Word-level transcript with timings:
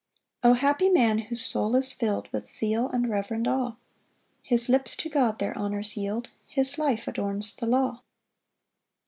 1 0.41 0.49
O 0.49 0.53
happy 0.55 0.89
man, 0.89 1.19
whose 1.19 1.45
soul 1.45 1.75
is 1.75 1.93
fill'd 1.93 2.27
With 2.31 2.47
zeal 2.49 2.89
and 2.89 3.07
reverend 3.07 3.47
awe; 3.47 3.75
His 4.41 4.67
lips 4.67 4.95
to 4.97 5.09
God 5.11 5.37
their 5.37 5.55
honours 5.55 5.95
yield, 5.95 6.31
His 6.47 6.79
life 6.79 7.07
adorns 7.07 7.55
the 7.55 7.67
law. 7.67 8.01